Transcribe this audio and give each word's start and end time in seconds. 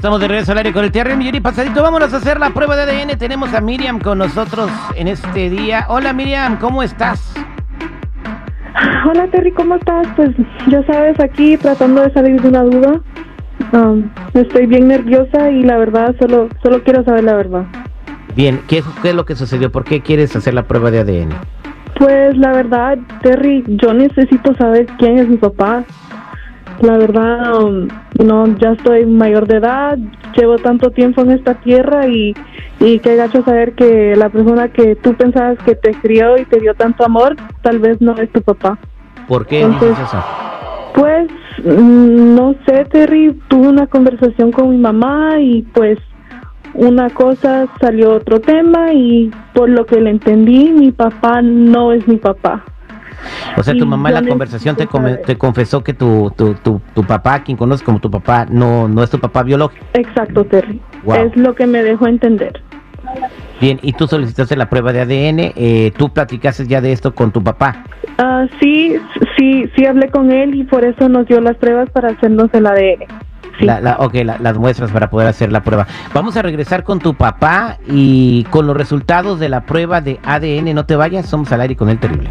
Estamos 0.00 0.18
de 0.18 0.28
regreso 0.28 0.52
al 0.52 0.56
aire 0.56 0.72
con 0.72 0.82
el 0.82 1.16
Millón 1.18 1.34
y 1.34 1.40
pasadito. 1.40 1.82
Vámonos 1.82 2.14
a 2.14 2.16
hacer 2.16 2.40
la 2.40 2.48
prueba 2.54 2.74
de 2.74 2.84
ADN. 2.84 3.18
Tenemos 3.18 3.52
a 3.52 3.60
Miriam 3.60 4.00
con 4.00 4.16
nosotros 4.16 4.70
en 4.96 5.08
este 5.08 5.50
día. 5.50 5.84
Hola 5.90 6.14
Miriam, 6.14 6.56
¿cómo 6.56 6.82
estás? 6.82 7.34
Hola 9.06 9.26
Terry, 9.30 9.52
¿cómo 9.52 9.74
estás? 9.74 10.08
Pues 10.16 10.30
ya 10.68 10.82
sabes, 10.86 11.20
aquí 11.20 11.58
tratando 11.58 12.00
de 12.00 12.10
salir 12.14 12.40
de 12.40 12.48
una 12.48 12.62
duda. 12.62 13.00
Um, 13.74 14.08
estoy 14.32 14.64
bien 14.64 14.88
nerviosa 14.88 15.50
y 15.50 15.64
la 15.64 15.76
verdad 15.76 16.16
solo 16.18 16.48
solo 16.62 16.82
quiero 16.82 17.04
saber 17.04 17.24
la 17.24 17.34
verdad. 17.34 17.66
Bien, 18.34 18.58
¿qué, 18.68 18.82
qué 19.02 19.10
es 19.10 19.14
lo 19.14 19.26
que 19.26 19.36
sucedió? 19.36 19.70
¿Por 19.70 19.84
qué 19.84 20.00
quieres 20.00 20.34
hacer 20.34 20.54
la 20.54 20.62
prueba 20.62 20.90
de 20.90 21.00
ADN? 21.00 21.34
Pues 21.98 22.38
la 22.38 22.52
verdad, 22.52 22.96
Terry, 23.20 23.64
yo 23.66 23.92
necesito 23.92 24.54
saber 24.54 24.86
quién 24.98 25.18
es 25.18 25.28
mi 25.28 25.36
papá. 25.36 25.84
La 26.80 26.96
verdad, 26.96 27.52
no, 28.24 28.46
ya 28.58 28.72
estoy 28.72 29.04
mayor 29.04 29.46
de 29.46 29.56
edad, 29.58 29.98
llevo 30.34 30.56
tanto 30.56 30.90
tiempo 30.90 31.20
en 31.20 31.32
esta 31.32 31.54
tierra 31.54 32.06
y, 32.06 32.34
y 32.80 32.98
qué 33.00 33.16
gacho 33.16 33.42
saber 33.44 33.74
que 33.74 34.16
la 34.16 34.30
persona 34.30 34.68
que 34.68 34.96
tú 34.96 35.14
pensabas 35.14 35.58
que 35.58 35.74
te 35.74 35.92
crió 35.92 36.38
y 36.38 36.44
te 36.46 36.58
dio 36.58 36.74
tanto 36.74 37.04
amor, 37.04 37.36
tal 37.62 37.80
vez 37.80 38.00
no 38.00 38.16
es 38.16 38.30
tu 38.32 38.40
papá. 38.40 38.78
¿Por 39.28 39.46
qué 39.46 39.60
Entonces- 39.60 39.90
dices 39.90 40.08
eso? 40.08 40.24
Pues, 40.94 41.30
mm, 41.64 42.34
no 42.34 42.54
sé, 42.66 42.84
Terry, 42.86 43.38
tuve 43.48 43.68
una 43.68 43.86
conversación 43.86 44.50
con 44.50 44.70
mi 44.70 44.78
mamá 44.78 45.38
y 45.38 45.62
pues 45.72 45.98
una 46.74 47.10
cosa 47.10 47.66
salió 47.80 48.14
otro 48.14 48.40
tema 48.40 48.92
y 48.92 49.30
por 49.54 49.68
lo 49.68 49.84
que 49.86 50.00
le 50.00 50.10
entendí, 50.10 50.70
mi 50.70 50.90
papá 50.92 51.42
no 51.42 51.92
es 51.92 52.06
mi 52.08 52.16
papá. 52.16 52.64
O 53.56 53.62
sea, 53.62 53.74
tu 53.74 53.86
mamá 53.86 54.10
en 54.10 54.14
la 54.16 54.28
conversación 54.28 54.76
te, 54.76 54.86
come- 54.86 55.16
te 55.16 55.36
confesó 55.36 55.82
que 55.84 55.92
tu, 55.94 56.32
tu, 56.36 56.54
tu, 56.54 56.80
tu 56.94 57.04
papá, 57.04 57.42
quien 57.42 57.56
conoces 57.56 57.82
como 57.84 57.98
tu 58.00 58.10
papá, 58.10 58.46
no, 58.50 58.88
no 58.88 59.02
es 59.02 59.10
tu 59.10 59.18
papá 59.18 59.42
biológico. 59.42 59.84
Exacto, 59.94 60.44
Terry. 60.44 60.80
Wow. 61.04 61.16
Es 61.16 61.36
lo 61.36 61.54
que 61.54 61.66
me 61.66 61.82
dejó 61.82 62.06
entender. 62.06 62.62
Bien, 63.60 63.78
y 63.82 63.92
tú 63.92 64.06
solicitaste 64.06 64.56
la 64.56 64.70
prueba 64.70 64.92
de 64.92 65.00
ADN. 65.00 65.52
eh, 65.56 65.92
tú 65.96 66.10
platicaste 66.10 66.66
ya 66.66 66.80
de 66.80 66.92
esto 66.92 67.14
con 67.14 67.30
tu 67.32 67.42
papá. 67.42 67.84
Ah, 68.18 68.46
sí, 68.60 68.96
sí, 69.36 69.68
sí 69.76 69.86
hablé 69.86 70.08
con 70.10 70.30
él 70.32 70.54
y 70.54 70.64
por 70.64 70.84
eso 70.84 71.08
nos 71.08 71.26
dio 71.26 71.40
las 71.40 71.56
pruebas 71.56 71.90
para 71.90 72.10
hacernos 72.10 72.48
el 72.52 72.66
ADN. 72.66 73.04
Sí. 73.58 73.66
La, 73.66 73.80
la- 73.80 73.96
ok, 73.98 74.14
la- 74.24 74.38
las 74.38 74.56
muestras 74.56 74.90
para 74.90 75.10
poder 75.10 75.28
hacer 75.28 75.52
la 75.52 75.62
prueba. 75.62 75.86
Vamos 76.14 76.36
a 76.36 76.42
regresar 76.42 76.84
con 76.84 76.98
tu 77.00 77.14
papá 77.14 77.76
y 77.86 78.44
con 78.44 78.66
los 78.66 78.76
resultados 78.76 79.38
de 79.40 79.48
la 79.50 79.62
prueba 79.66 80.00
de 80.00 80.18
ADN. 80.24 80.72
No 80.74 80.86
te 80.86 80.96
vayas, 80.96 81.26
somos 81.26 81.50
al 81.52 81.60
aire 81.60 81.76
con 81.76 81.90
el 81.90 81.98
terrible. 81.98 82.30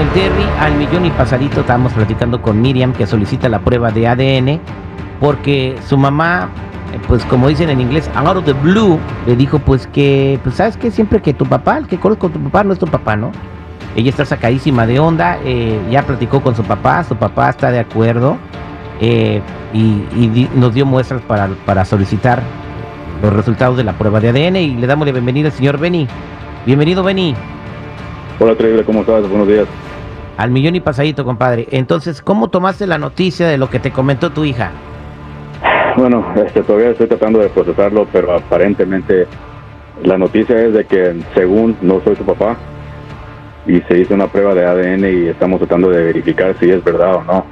De 0.00 0.06
regreso 0.06 0.08
al 0.08 0.08
aire 0.08 0.08
con 0.08 0.08
el 0.08 0.08
Terry, 0.10 0.44
al 0.60 0.74
millón 0.76 1.06
y 1.06 1.10
pasadito. 1.10 1.60
Estábamos 1.60 1.92
platicando 1.92 2.40
con 2.40 2.60
Miriam 2.60 2.92
que 2.92 3.06
solicita 3.06 3.48
la 3.48 3.60
prueba 3.60 3.90
de 3.90 4.08
ADN 4.08 4.60
porque 5.20 5.76
su 5.86 5.98
mamá, 5.98 6.48
eh, 6.94 6.98
pues 7.06 7.24
como 7.26 7.48
dicen 7.48 7.68
en 7.70 7.80
inglés, 7.80 8.10
out 8.14 8.36
of 8.36 8.44
the 8.44 8.52
blue, 8.52 8.98
le 9.26 9.36
dijo 9.36 9.58
pues 9.58 9.86
que, 9.86 10.38
pues 10.42 10.56
sabes 10.56 10.76
que 10.76 10.90
siempre 10.90 11.20
que 11.20 11.34
tu 11.34 11.44
papá, 11.46 11.78
el 11.78 11.86
que 11.86 11.98
conozco 11.98 12.30
tu 12.30 12.40
papá 12.40 12.64
no 12.64 12.72
es 12.72 12.78
tu 12.78 12.86
papá, 12.86 13.16
¿no? 13.16 13.32
Ella 13.96 14.10
está 14.10 14.24
sacadísima 14.24 14.86
de 14.86 15.00
onda, 15.00 15.38
eh, 15.44 15.78
ya 15.90 16.02
platicó 16.02 16.40
con 16.40 16.54
su 16.54 16.62
papá, 16.62 17.02
su 17.04 17.16
papá 17.16 17.50
está 17.50 17.72
de 17.72 17.80
acuerdo 17.80 18.36
eh, 19.00 19.42
y, 19.74 20.48
nos 20.54 20.72
dio 20.74 20.86
muestras 20.86 21.22
para, 21.22 21.84
solicitar 21.84 22.40
los 23.20 23.32
resultados 23.32 23.76
de 23.76 23.84
la 23.84 23.92
prueba 23.92 24.20
de 24.20 24.28
ADN 24.28 24.56
y 24.56 24.76
le 24.76 24.86
damos 24.86 25.06
la 25.06 25.12
bienvenida 25.12 25.48
al 25.48 25.52
señor 25.52 25.78
Benny. 25.78 26.06
Bienvenido 26.64 27.02
Benny. 27.02 27.34
Hola, 28.38 28.54
Terrible, 28.54 28.84
¿cómo 28.84 29.00
estás? 29.00 29.28
Buenos 29.28 29.48
días. 29.48 29.66
Al 30.40 30.50
millón 30.50 30.74
y 30.74 30.80
pasadito, 30.80 31.26
compadre. 31.26 31.68
Entonces, 31.70 32.22
¿cómo 32.22 32.48
tomaste 32.48 32.86
la 32.86 32.96
noticia 32.96 33.46
de 33.46 33.58
lo 33.58 33.68
que 33.68 33.78
te 33.78 33.90
comentó 33.90 34.30
tu 34.30 34.46
hija? 34.46 34.70
Bueno, 35.98 36.24
este, 36.34 36.62
todavía 36.62 36.92
estoy 36.92 37.08
tratando 37.08 37.40
de 37.40 37.50
procesarlo, 37.50 38.08
pero 38.10 38.34
aparentemente 38.34 39.26
la 40.02 40.16
noticia 40.16 40.58
es 40.64 40.72
de 40.72 40.86
que 40.86 41.20
según 41.34 41.76
no 41.82 42.00
soy 42.00 42.16
su 42.16 42.24
papá 42.24 42.56
y 43.66 43.82
se 43.82 43.98
hizo 43.98 44.14
una 44.14 44.28
prueba 44.28 44.54
de 44.54 44.64
ADN 44.64 45.04
y 45.04 45.28
estamos 45.28 45.58
tratando 45.58 45.90
de 45.90 46.04
verificar 46.04 46.56
si 46.58 46.70
es 46.70 46.82
verdad 46.82 47.16
o 47.16 47.24
no. 47.24 47.44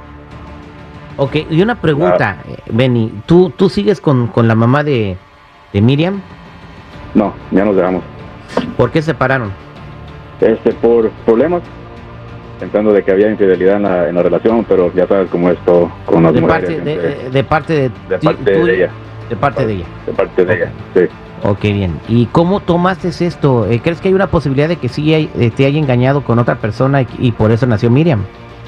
Ok, 1.17 1.35
y 1.47 1.61
una 1.61 1.75
pregunta, 1.75 2.37
eh, 2.49 2.57
Benny. 2.71 3.21
¿Tú, 3.27 3.51
¿Tú 3.55 3.69
sigues 3.69 4.01
con, 4.01 4.25
con 4.25 4.47
la 4.47 4.55
mamá 4.55 4.83
de, 4.83 5.15
de 5.73 5.81
Miriam? 5.81 6.21
No, 7.13 7.35
ya 7.51 7.65
nos 7.65 7.75
dejamos. 7.75 8.01
¿Por 8.75 8.89
qué 8.89 9.03
se 9.03 9.11
separaron? 9.11 9.51
Este, 10.41 10.71
por 10.71 11.11
problemas, 11.27 11.61
pensando 12.59 12.91
de 12.93 13.03
que 13.03 13.11
había 13.11 13.29
infidelidad 13.29 13.77
en 13.77 13.83
la, 13.83 14.09
en 14.09 14.15
la 14.15 14.23
relación, 14.23 14.65
pero 14.67 14.91
ya 14.93 15.07
sabes 15.07 15.29
cómo 15.29 15.49
es 15.49 15.57
todo 15.65 15.89
con 16.05 16.23
las 16.23 16.33
De 16.33 16.41
mujeres. 16.41 16.69
parte 16.77 17.29
de, 17.31 17.43
parte 17.43 17.73
de, 17.73 17.81
de 18.09 18.17
ti- 18.19 18.25
parte 18.27 18.43
tuya- 18.53 18.65
de 18.65 18.75
ella. 18.75 18.89
De 19.29 19.35
parte 19.35 19.65
de 19.65 19.73
ella. 19.73 19.85
De 20.05 20.13
parte 20.13 20.45
de 20.45 20.53
ella, 20.55 20.71
sí. 20.95 21.01
Ok, 21.43 21.61
bien. 21.61 21.99
¿Y 22.09 22.25
cómo 22.27 22.59
tomaste 22.59 23.07
esto? 23.07 23.65
Eh, 23.67 23.79
¿Crees 23.81 24.01
que 24.01 24.09
hay 24.09 24.13
una 24.13 24.27
posibilidad 24.27 24.67
de 24.67 24.75
que 24.75 24.89
sí 24.89 25.13
hay- 25.13 25.29
eh, 25.39 25.51
te 25.55 25.65
haya 25.65 25.79
engañado 25.79 26.21
con 26.23 26.37
otra 26.39 26.55
persona 26.55 27.01
y, 27.03 27.07
y 27.19 27.31
por 27.31 27.51
eso 27.51 27.65
nació 27.65 27.89
Miriam? 27.89 28.23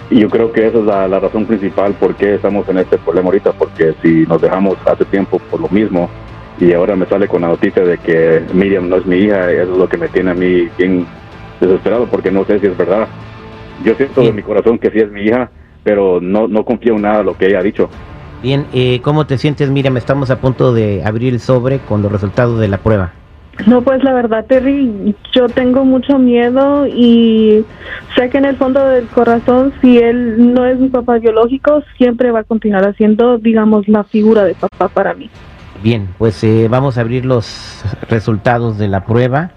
Yo 0.09 0.30
creo 0.30 0.51
que 0.51 0.68
esa 0.68 0.78
es 0.78 0.84
la, 0.85 1.07
la 1.07 1.19
razón 1.19 1.46
principal 1.46 1.94
por 1.94 2.16
qué 2.16 2.35
estamos 2.35 2.68
en 2.69 2.78
este 2.80 2.97
problema 2.97 3.28
ahorita, 3.28 3.53
porque 3.53 3.94
si 4.01 4.25
nos 4.28 4.41
dejamos 4.41 4.75
hace 4.85 5.06
tiempo 5.06 5.40
por 5.50 5.59
lo 5.62 5.69
mismo 5.69 6.09
y 6.59 6.74
ahora 6.74 6.96
me 6.96 7.06
sale 7.07 7.28
con 7.28 7.41
la 7.41 7.47
noticia 7.47 7.84
de 7.84 7.97
que 7.97 8.44
Miriam 8.53 8.88
no 8.90 8.97
es 8.97 9.06
mi 9.06 9.18
hija, 9.18 9.50
eso 9.51 9.72
es 9.72 9.78
lo 9.78 9.88
que 9.90 9.97
me 9.97 10.07
tiene 10.09 10.31
a 10.31 10.34
mí 10.34 10.68
bien 10.78 11.06
desesperado 11.62 12.06
porque 12.07 12.30
no 12.30 12.44
sé 12.46 12.59
si 12.59 12.68
es 12.68 12.78
verdad. 12.78 13.07
Yo 13.83 13.95
siento 13.95 14.21
Sí. 14.21 14.27
en 14.27 14.35
mi 14.35 14.43
corazón 14.43 14.77
que 14.77 14.89
sí 14.91 14.99
es 14.99 15.11
mi 15.11 15.21
hija, 15.21 15.49
pero 15.83 16.19
no, 16.21 16.47
no 16.47 16.63
confío 16.63 16.95
en 16.95 17.01
nada 17.03 17.19
de 17.19 17.23
lo 17.23 17.37
que 17.37 17.47
ella 17.47 17.59
ha 17.59 17.63
dicho. 17.63 17.89
Bien, 18.43 18.65
eh, 18.73 19.01
¿cómo 19.03 19.25
te 19.27 19.37
sientes, 19.37 19.69
Miriam? 19.69 19.97
Estamos 19.97 20.31
a 20.31 20.39
punto 20.39 20.73
de 20.73 21.03
abrir 21.05 21.33
el 21.33 21.39
sobre 21.39 21.79
con 21.79 22.01
los 22.01 22.11
resultados 22.11 22.59
de 22.59 22.67
la 22.67 22.77
prueba. 22.77 23.13
No, 23.67 23.81
pues 23.81 24.03
la 24.03 24.13
verdad, 24.13 24.45
Terry, 24.47 25.13
yo 25.33 25.47
tengo 25.47 25.85
mucho 25.85 26.17
miedo 26.17 26.87
y 26.87 27.63
sé 28.15 28.29
que 28.29 28.37
en 28.39 28.45
el 28.45 28.55
fondo 28.55 28.83
del 28.87 29.05
corazón, 29.07 29.73
si 29.81 29.97
él 29.99 30.53
no 30.53 30.65
es 30.65 30.79
mi 30.79 30.88
papá 30.89 31.19
biológico, 31.19 31.83
siempre 31.97 32.31
va 32.31 32.39
a 32.39 32.43
continuar 32.43 32.88
haciendo, 32.88 33.38
digamos, 33.38 33.88
la 33.88 34.03
figura 34.05 34.45
de 34.45 34.55
papá 34.55 34.88
para 34.88 35.13
mí. 35.13 35.29
Bien, 35.83 36.07
pues 36.17 36.43
eh, 36.43 36.67
vamos 36.69 36.97
a 36.97 37.01
abrir 37.01 37.25
los 37.25 37.83
resultados 38.09 38.77
de 38.79 38.88
la 38.88 39.06
prueba. 39.06 39.51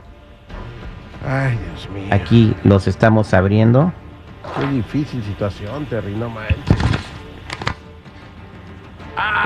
Ay, 1.27 1.57
Dios 1.71 1.89
mío. 1.95 2.09
Aquí 2.11 2.55
los 2.65 2.87
estamos 2.89 3.33
abriendo. 3.33 3.93
Qué 4.61 4.67
difícil 4.69 5.23
situación, 5.23 5.87
Terry, 5.87 6.15
no 6.15 6.29
manches. 6.29 6.79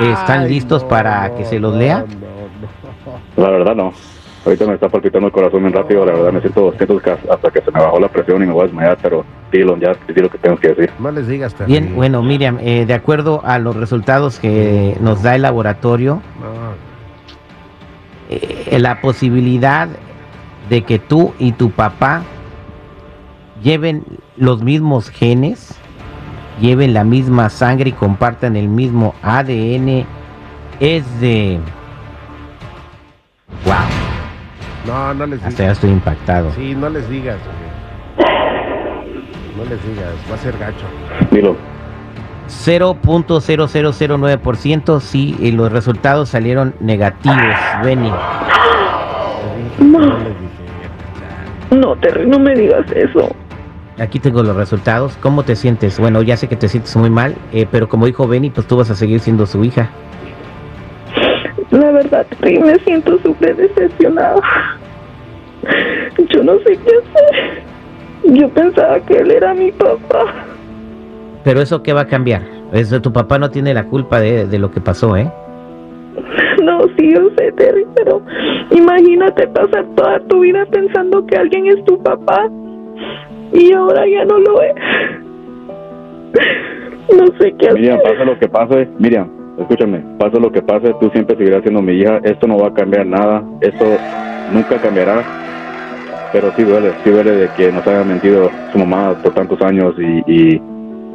¿Están 0.01 0.43
Ay, 0.43 0.51
listos 0.51 0.85
para 0.85 1.35
que 1.35 1.45
se 1.45 1.59
los 1.59 1.73
no, 1.75 1.79
lea? 1.79 1.99
No, 1.99 2.07
no. 2.17 3.43
La 3.45 3.51
verdad 3.51 3.75
no. 3.75 3.93
Ahorita 4.45 4.67
me 4.67 4.75
está 4.75 4.89
palpitando 4.89 5.27
el 5.27 5.33
corazón 5.33 5.63
bien 5.63 5.73
rápido, 5.73 6.07
la 6.07 6.13
verdad 6.13 6.33
me 6.33 6.41
siento, 6.41 6.73
siento 6.77 7.01
hasta 7.31 7.51
que 7.51 7.61
se 7.61 7.71
me 7.71 7.81
bajó 7.81 7.99
la 8.01 8.09
presión 8.09 8.43
y 8.43 8.47
me 8.47 8.53
voy 8.53 8.63
a 8.63 8.67
desmayar, 8.67 8.99
pero 9.03 9.25
dilo, 9.53 9.77
ya 9.77 9.93
di 10.07 10.21
lo 10.23 10.31
que 10.31 10.39
tengo 10.39 10.57
que 10.57 10.69
decir. 10.69 10.91
No 10.99 11.11
les 11.11 11.27
digas, 11.27 11.55
Terry. 11.55 11.71
Bien, 11.73 11.95
bueno, 11.95 12.23
Miriam, 12.23 12.59
eh, 12.61 12.87
de 12.87 12.95
acuerdo 12.95 13.43
a 13.45 13.59
los 13.59 13.77
resultados 13.77 14.39
que 14.39 14.97
nos 15.01 15.23
da 15.23 15.35
el 15.35 15.43
laboratorio, 15.43 16.23
No, 16.41 16.89
eh, 18.31 18.79
la 18.79 19.01
posibilidad 19.01 19.89
de 20.71 20.83
que 20.83 20.99
tú 20.99 21.35
y 21.39 21.53
tu 21.53 21.71
papá 21.71 22.23
lleven 23.63 24.05
los 24.37 24.63
mismos 24.63 25.09
genes, 25.11 25.75
lleven 26.61 26.93
la 26.95 27.05
misma 27.05 27.49
sangre 27.51 27.91
y 27.91 27.93
compartan 27.93 28.57
el 28.57 28.69
mismo 28.69 29.15
ADN 29.23 30.05
es 30.81 31.21
de... 31.21 31.59
¡Wow! 33.65 33.75
no, 34.87 35.15
no 35.15 35.27
les 35.27 35.39
Hasta 35.43 35.51
ya 35.51 35.57
digas. 35.65 35.77
estoy 35.79 35.91
impactado. 35.91 36.53
Sí, 36.53 36.75
no 36.75 36.89
les 36.89 37.09
digas. 37.11 37.37
No 39.57 39.65
les 39.65 39.83
digas, 39.87 40.15
va 40.31 40.35
a 40.35 40.39
ser 40.39 40.57
gacho. 40.59 40.85
Dilo. 41.31 41.57
0.0009%, 42.49 45.01
sí, 45.01 45.37
y 45.39 45.53
los 45.53 45.71
resultados 45.71 46.31
salieron 46.31 46.75
negativos, 46.81 47.37
Benny. 47.85 48.11
No. 49.81 49.99
no 49.99 50.19
les 50.19 50.41
dije. 50.41 50.49
No, 51.71 51.95
Terry, 51.97 52.27
no 52.27 52.39
me 52.39 52.55
digas 52.55 52.91
eso. 52.93 53.35
Aquí 54.01 54.21
tengo 54.21 54.43
los 54.43 54.55
resultados. 54.55 55.17
¿Cómo 55.21 55.43
te 55.43 55.57
sientes? 55.57 55.99
Bueno, 55.99 56.23
ya 56.23 56.37
sé 56.37 56.49
que 56.49 56.57
te 56.57 56.69
sientes 56.69 56.97
muy 56.97 57.11
mal, 57.11 57.35
eh, 57.53 57.67
pero 57.71 57.89
como 57.89 58.07
dijo 58.07 58.29
Benny, 58.29 58.51
pues 58.51 58.67
tú 58.67 58.77
vas 58.77 58.91
a 58.91 58.95
seguir 58.95 59.21
siendo 59.21 59.45
su 59.47 59.65
hija. 59.65 59.91
La 61.71 61.91
verdad, 61.91 62.27
Terry, 62.29 62.59
me 62.59 62.77
siento 62.77 63.19
súper 63.19 63.57
decepcionada. 63.57 64.41
Yo 66.31 66.43
no 66.45 66.59
sé 66.59 66.79
qué 66.85 66.91
hacer. 66.91 67.63
Yo 68.25 68.49
pensaba 68.51 69.01
que 69.01 69.19
él 69.19 69.31
era 69.33 69.53
mi 69.55 69.73
papá. 69.73 70.25
Pero 71.45 71.61
eso 71.61 71.83
qué 71.83 71.93
va 71.93 72.03
a 72.03 72.07
cambiar. 72.07 72.43
Eso, 72.73 73.01
tu 73.01 73.13
papá 73.13 73.39
no 73.39 73.51
tiene 73.51 73.75
la 73.75 73.85
culpa 73.85 74.21
de, 74.21 74.47
de 74.47 74.59
lo 74.59 74.71
que 74.71 74.81
pasó, 74.81 75.17
¿eh? 75.17 75.31
No, 76.63 76.83
sí, 76.97 77.15
yo 77.15 77.29
sé, 77.37 77.53
Terry, 77.53 77.87
pero 77.95 78.23
imagínate 78.71 79.47
pasar 79.49 79.85
toda 79.97 80.21
tu 80.29 80.41
vida 80.41 80.67
pensando 80.67 81.25
que 81.27 81.37
alguien 81.37 81.67
es 81.67 81.85
tu 81.85 82.03
papá 82.03 82.49
y 83.53 83.73
ahora 83.73 84.07
ya 84.07 84.25
no 84.25 84.39
lo 84.39 84.63
es. 84.63 84.75
No 87.17 87.27
sé 87.39 87.55
qué 87.59 87.69
hacer. 87.69 87.81
Miriam, 87.81 87.99
pase 88.03 88.25
lo 88.25 88.39
que 88.39 88.49
pase, 88.49 88.89
Miriam, 88.99 89.29
escúchame, 89.59 90.05
pase 90.19 90.39
lo 90.39 90.53
que 90.53 90.63
pase, 90.63 90.95
tú 91.01 91.09
siempre 91.11 91.37
seguirás 91.37 91.63
siendo 91.63 91.81
mi 91.81 91.95
hija, 91.95 92.21
esto 92.23 92.47
no 92.47 92.59
va 92.59 92.69
a 92.69 92.75
cambiar 92.75 93.07
nada, 93.07 93.43
esto 93.61 93.85
nunca 94.53 94.77
cambiará, 94.77 95.23
pero 96.33 96.53
sí 96.53 96.63
duele, 96.65 96.93
sí 97.03 97.11
duele 97.11 97.33
de 97.33 97.49
que 97.57 97.73
nos 97.73 97.87
haya 97.87 98.05
mentido 98.05 98.51
su 98.73 98.79
mamá 98.79 99.15
por 99.23 99.33
tantos 99.33 99.61
años 99.63 99.95
y, 99.99 100.23
y 100.31 100.63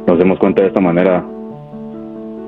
nos 0.06 0.18
demos 0.18 0.38
cuenta 0.38 0.62
de 0.62 0.68
esta 0.68 0.80
manera. 0.80 1.24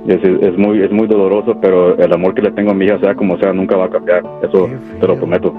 Es, 0.09 0.23
es 0.23 0.57
muy 0.57 0.83
es 0.83 0.91
muy 0.93 1.09
doloroso, 1.09 1.59
pero 1.61 1.97
el 1.99 2.13
amor 2.13 2.33
que 2.35 2.43
le 2.43 2.53
tengo 2.53 2.71
a 2.71 2.75
mi 2.75 2.85
hija, 2.85 2.99
sea 3.01 3.15
como 3.15 3.37
sea, 3.39 3.53
nunca 3.53 3.77
va 3.77 3.87
a 3.87 3.91
cambiar, 3.91 4.23
eso 4.43 4.69
te 5.01 5.07
lo 5.07 5.17
prometo. 5.17 5.53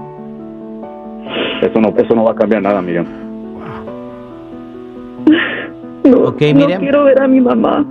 Eso 1.61 1.81
no, 1.81 1.89
eso 1.97 2.15
no 2.15 2.23
va 2.25 2.31
a 2.31 2.35
cambiar 2.35 2.61
nada, 2.61 2.81
Miriam. 2.81 3.26
No, 6.27 6.33
Ok, 6.35 6.41
no 6.53 6.59
Miriam. 6.59 6.81
quiero 6.81 7.03
ver 7.03 7.21
a 7.21 7.27
mi 7.27 7.41
mamá. 7.41 7.85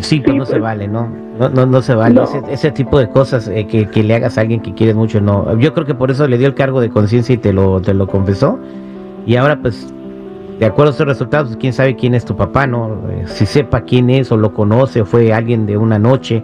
Sí, 0.00 0.20
pues 0.20 0.32
Sí, 0.32 0.38
no 0.38 0.44
se 0.44 0.58
vale, 0.58 0.88
¿no? 0.88 1.08
No, 1.38 1.48
no, 1.48 1.66
no 1.66 1.82
se 1.82 1.94
vale. 1.94 2.14
No. 2.14 2.24
Ese, 2.24 2.42
ese 2.50 2.70
tipo 2.70 2.98
de 2.98 3.08
cosas 3.08 3.48
eh, 3.48 3.66
que, 3.66 3.86
que 3.88 4.02
le 4.02 4.14
hagas 4.14 4.36
a 4.38 4.42
alguien 4.42 4.60
que 4.60 4.72
quieres 4.74 4.94
mucho, 4.96 5.20
no. 5.20 5.56
Yo 5.58 5.72
creo 5.74 5.86
que 5.86 5.94
por 5.94 6.10
eso 6.10 6.26
le 6.26 6.38
dio 6.38 6.46
el 6.46 6.54
cargo 6.54 6.80
de 6.80 6.90
conciencia 6.90 7.34
y 7.34 7.38
te 7.38 7.52
lo, 7.52 7.80
te 7.80 7.94
lo 7.94 8.06
confesó. 8.06 8.58
Y 9.26 9.36
ahora, 9.36 9.56
pues, 9.60 9.92
de 10.58 10.66
acuerdo 10.66 10.90
a 10.90 10.92
estos 10.92 11.06
resultados, 11.06 11.48
pues, 11.48 11.56
quién 11.58 11.72
sabe 11.72 11.96
quién 11.96 12.14
es 12.14 12.24
tu 12.24 12.36
papá, 12.36 12.66
¿no? 12.66 12.98
Eh, 13.10 13.22
si 13.26 13.46
sepa 13.46 13.80
quién 13.82 14.10
es 14.10 14.30
o 14.32 14.36
lo 14.36 14.52
conoce 14.52 15.00
o 15.00 15.04
fue 15.06 15.32
alguien 15.32 15.66
de 15.66 15.76
una 15.76 15.98
noche. 15.98 16.42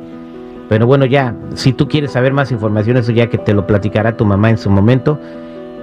Pero 0.69 0.87
bueno, 0.87 1.05
ya, 1.05 1.35
si 1.55 1.73
tú 1.73 1.88
quieres 1.88 2.12
saber 2.12 2.32
más 2.32 2.52
información, 2.52 2.97
eso 2.97 3.11
ya 3.11 3.26
que 3.29 3.38
te 3.38 3.52
lo 3.55 3.67
platicará 3.67 4.17
tu 4.17 4.25
mamá 4.25 4.50
en 4.50 4.58
su 4.58 4.70
momento. 4.70 5.19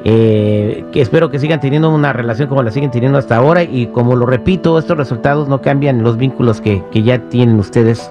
Eh, 0.10 0.86
que 0.94 1.02
espero 1.02 1.30
que 1.30 1.38
sigan 1.38 1.60
teniendo 1.60 1.94
una 1.94 2.14
relación 2.14 2.48
como 2.48 2.64
la 2.64 2.72
siguen 2.72 2.92
teniendo 2.92 3.18
hasta 3.18 3.36
ahora 3.36 3.64
y 3.64 3.88
como 3.88 4.16
lo 4.16 4.26
repito, 4.26 4.80
estos 4.80 4.96
resultados 4.96 5.50
no 5.50 5.60
cambian 5.62 6.02
los 6.02 6.16
vínculos 6.16 6.62
que, 6.62 6.82
que 6.92 7.04
ya 7.04 7.20
tienen 7.28 7.60
ustedes 7.60 8.10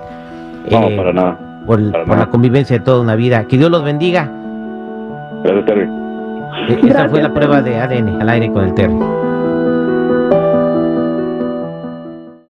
No, 0.71 0.89
eh, 0.89 0.95
para 0.97 1.13
nada. 1.15 1.39
por, 1.67 1.79
el- 1.81 1.93
para 1.93 2.05
por 2.05 2.15
nada. 2.17 2.27
la 2.27 2.31
convivencia 2.31 2.77
de 2.79 2.85
toda 2.85 3.01
una 3.01 3.15
vida. 3.17 3.45
Que 3.49 3.57
Dios 3.57 3.71
los 3.71 3.83
bendiga. 3.83 4.31
Gracias, 5.43 5.65
Terry. 5.65 5.85
Eh, 6.69 6.81
Esta 6.87 7.09
fue 7.09 7.23
la 7.23 7.33
prueba 7.33 7.63
de 7.63 7.79
ADN 7.79 8.21
al 8.21 8.29
aire 8.29 8.53
con 8.53 8.65
el 8.65 8.75
Terry. 8.75 8.95